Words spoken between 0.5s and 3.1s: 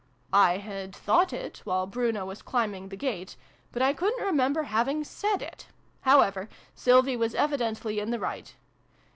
had thought it, while Bruno was climbing the